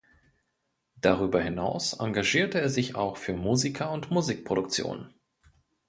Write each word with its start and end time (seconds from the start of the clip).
Darüber 0.99 1.43
hinaus 1.43 1.93
engagierte 1.99 2.59
er 2.59 2.69
sich 2.71 2.95
auch 2.95 3.17
für 3.17 3.33
Musiker 3.35 3.91
und 3.91 4.09
Musikproduktionen. 4.09 5.13